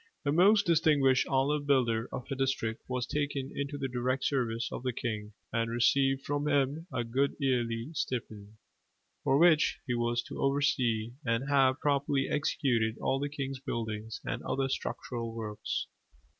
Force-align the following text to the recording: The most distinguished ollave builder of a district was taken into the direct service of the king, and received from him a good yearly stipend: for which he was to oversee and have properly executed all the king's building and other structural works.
The 0.23 0.31
most 0.31 0.65
distinguished 0.65 1.27
ollave 1.27 1.67
builder 1.67 2.09
of 2.11 2.25
a 2.31 2.35
district 2.35 2.81
was 2.87 3.05
taken 3.05 3.51
into 3.55 3.77
the 3.77 3.87
direct 3.87 4.23
service 4.25 4.67
of 4.71 4.81
the 4.81 4.91
king, 4.93 5.33
and 5.53 5.69
received 5.69 6.23
from 6.25 6.47
him 6.47 6.87
a 6.91 7.03
good 7.03 7.35
yearly 7.37 7.89
stipend: 7.93 8.53
for 9.23 9.37
which 9.37 9.77
he 9.85 9.93
was 9.93 10.23
to 10.23 10.41
oversee 10.41 11.11
and 11.23 11.47
have 11.47 11.79
properly 11.79 12.27
executed 12.27 12.97
all 12.99 13.19
the 13.19 13.29
king's 13.29 13.59
building 13.59 14.09
and 14.25 14.41
other 14.41 14.69
structural 14.69 15.35
works. 15.35 15.85